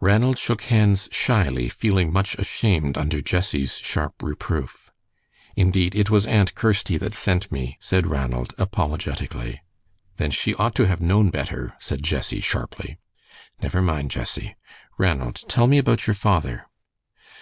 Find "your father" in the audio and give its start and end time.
16.06-16.66